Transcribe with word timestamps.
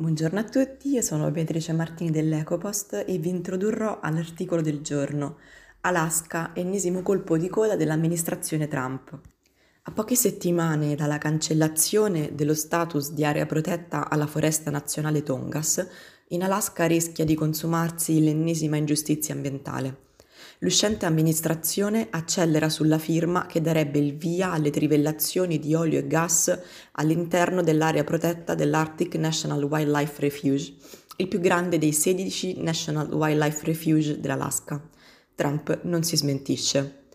Buongiorno 0.00 0.38
a 0.38 0.44
tutti, 0.44 0.90
io 0.90 1.02
sono 1.02 1.28
Beatrice 1.32 1.72
Martini 1.72 2.12
dell'Ecopost 2.12 3.02
e 3.04 3.18
vi 3.18 3.30
introdurrò 3.30 3.98
all'articolo 4.00 4.62
del 4.62 4.80
giorno 4.80 5.38
Alaska, 5.80 6.52
ennesimo 6.54 7.02
colpo 7.02 7.36
di 7.36 7.48
coda 7.48 7.74
dell'amministrazione 7.74 8.68
Trump. 8.68 9.18
A 9.82 9.90
poche 9.90 10.14
settimane 10.14 10.94
dalla 10.94 11.18
cancellazione 11.18 12.32
dello 12.32 12.54
status 12.54 13.10
di 13.10 13.24
area 13.24 13.44
protetta 13.44 14.08
alla 14.08 14.28
foresta 14.28 14.70
nazionale 14.70 15.24
Tongas, 15.24 15.84
in 16.28 16.44
Alaska 16.44 16.86
rischia 16.86 17.24
di 17.24 17.34
consumarsi 17.34 18.22
l'ennesima 18.22 18.76
ingiustizia 18.76 19.34
ambientale. 19.34 20.07
L'uscente 20.60 21.06
amministrazione 21.06 22.08
accelera 22.10 22.68
sulla 22.68 22.98
firma 22.98 23.46
che 23.46 23.60
darebbe 23.60 24.00
il 24.00 24.16
via 24.16 24.50
alle 24.50 24.70
trivellazioni 24.70 25.60
di 25.60 25.72
olio 25.74 26.00
e 26.00 26.06
gas 26.08 26.58
all'interno 26.92 27.62
dell'area 27.62 28.02
protetta 28.02 28.56
dell'Arctic 28.56 29.14
National 29.14 29.62
Wildlife 29.62 30.20
Refuge, 30.20 30.74
il 31.18 31.28
più 31.28 31.38
grande 31.38 31.78
dei 31.78 31.92
16 31.92 32.60
National 32.60 33.12
Wildlife 33.12 33.64
Refuge 33.66 34.18
dell'Alaska. 34.18 34.82
Trump 35.36 35.82
non 35.82 36.02
si 36.02 36.16
smentisce. 36.16 37.06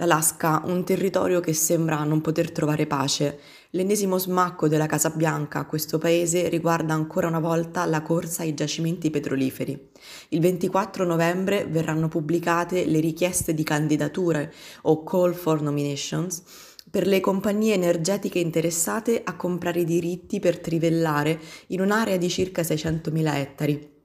L'Alaska, 0.00 0.62
un 0.64 0.82
territorio 0.82 1.40
che 1.40 1.52
sembra 1.52 2.02
non 2.04 2.22
poter 2.22 2.50
trovare 2.52 2.86
pace. 2.86 3.38
L'ennesimo 3.72 4.16
smacco 4.16 4.66
della 4.66 4.86
Casa 4.86 5.10
Bianca 5.10 5.58
a 5.58 5.66
questo 5.66 5.98
paese 5.98 6.48
riguarda 6.48 6.94
ancora 6.94 7.26
una 7.26 7.38
volta 7.38 7.84
la 7.84 8.00
corsa 8.00 8.40
ai 8.40 8.54
giacimenti 8.54 9.10
petroliferi. 9.10 9.90
Il 10.30 10.40
24 10.40 11.04
novembre 11.04 11.66
verranno 11.66 12.08
pubblicate 12.08 12.86
le 12.86 12.98
richieste 12.98 13.52
di 13.52 13.62
candidature 13.62 14.50
o 14.84 15.04
call 15.04 15.34
for 15.34 15.60
nominations 15.60 16.44
per 16.90 17.06
le 17.06 17.20
compagnie 17.20 17.74
energetiche 17.74 18.38
interessate 18.38 19.20
a 19.22 19.36
comprare 19.36 19.80
i 19.80 19.84
diritti 19.84 20.40
per 20.40 20.60
trivellare 20.60 21.38
in 21.66 21.82
un'area 21.82 22.16
di 22.16 22.30
circa 22.30 22.62
600.000 22.62 23.34
ettari 23.34 23.99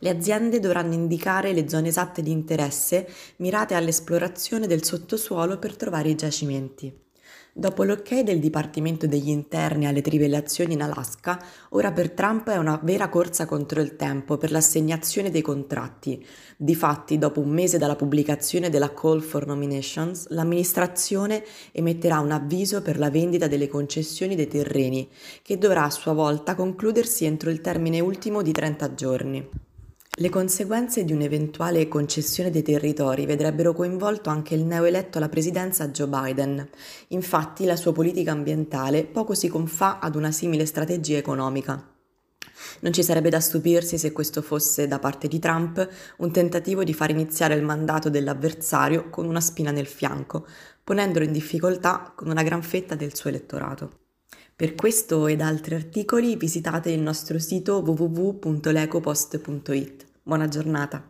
le 0.00 0.10
aziende 0.10 0.60
dovranno 0.60 0.92
indicare 0.92 1.52
le 1.52 1.68
zone 1.68 1.88
esatte 1.88 2.20
di 2.20 2.30
interesse 2.30 3.08
mirate 3.36 3.74
all'esplorazione 3.74 4.66
del 4.66 4.84
sottosuolo 4.84 5.58
per 5.58 5.76
trovare 5.76 6.10
i 6.10 6.14
giacimenti. 6.14 7.08
Dopo 7.52 7.82
l'ok 7.82 8.20
del 8.20 8.38
Dipartimento 8.38 9.08
degli 9.08 9.28
Interni 9.28 9.86
alle 9.86 10.02
trivellazioni 10.02 10.74
in 10.74 10.82
Alaska, 10.82 11.42
ora 11.70 11.90
per 11.90 12.12
Trump 12.12 12.48
è 12.48 12.56
una 12.56 12.78
vera 12.82 13.08
corsa 13.08 13.44
contro 13.44 13.80
il 13.80 13.96
tempo 13.96 14.38
per 14.38 14.52
l'assegnazione 14.52 15.30
dei 15.30 15.42
contratti. 15.42 16.24
Difatti, 16.56 17.18
dopo 17.18 17.40
un 17.40 17.50
mese 17.50 17.76
dalla 17.76 17.96
pubblicazione 17.96 18.70
della 18.70 18.94
Call 18.94 19.20
for 19.20 19.46
Nominations, 19.46 20.28
l'amministrazione 20.28 21.42
emetterà 21.72 22.20
un 22.20 22.30
avviso 22.30 22.82
per 22.82 22.98
la 22.98 23.10
vendita 23.10 23.48
delle 23.48 23.66
concessioni 23.66 24.36
dei 24.36 24.46
terreni, 24.46 25.10
che 25.42 25.58
dovrà 25.58 25.84
a 25.84 25.90
sua 25.90 26.12
volta 26.12 26.54
concludersi 26.54 27.24
entro 27.24 27.50
il 27.50 27.60
termine 27.60 27.98
ultimo 27.98 28.42
di 28.42 28.52
30 28.52 28.94
giorni. 28.94 29.48
Le 30.12 30.28
conseguenze 30.28 31.04
di 31.04 31.12
un'eventuale 31.12 31.86
concessione 31.86 32.50
dei 32.50 32.62
territori 32.62 33.26
vedrebbero 33.26 33.72
coinvolto 33.72 34.28
anche 34.28 34.56
il 34.56 34.64
neoeletto 34.64 35.18
alla 35.18 35.28
presidenza 35.28 35.88
Joe 35.88 36.08
Biden. 36.08 36.68
Infatti 37.08 37.64
la 37.64 37.76
sua 37.76 37.92
politica 37.92 38.32
ambientale 38.32 39.04
poco 39.04 39.34
si 39.34 39.46
confà 39.46 40.00
ad 40.00 40.16
una 40.16 40.32
simile 40.32 40.66
strategia 40.66 41.16
economica. 41.16 41.80
Non 42.80 42.92
ci 42.92 43.04
sarebbe 43.04 43.30
da 43.30 43.38
stupirsi 43.38 43.98
se 43.98 44.10
questo 44.10 44.42
fosse 44.42 44.88
da 44.88 44.98
parte 44.98 45.28
di 45.28 45.38
Trump 45.38 45.88
un 46.18 46.32
tentativo 46.32 46.82
di 46.82 46.92
far 46.92 47.10
iniziare 47.10 47.54
il 47.54 47.62
mandato 47.62 48.10
dell'avversario 48.10 49.10
con 49.10 49.26
una 49.26 49.40
spina 49.40 49.70
nel 49.70 49.86
fianco, 49.86 50.44
ponendolo 50.82 51.24
in 51.24 51.32
difficoltà 51.32 52.12
con 52.16 52.28
una 52.28 52.42
gran 52.42 52.62
fetta 52.62 52.96
del 52.96 53.14
suo 53.14 53.30
elettorato. 53.30 53.99
Per 54.54 54.74
questo 54.74 55.26
ed 55.26 55.40
altri 55.40 55.74
articoli 55.74 56.36
visitate 56.36 56.90
il 56.90 57.00
nostro 57.00 57.38
sito 57.38 57.78
www.lecopost.it. 57.78 60.04
Buona 60.22 60.48
giornata. 60.48 61.02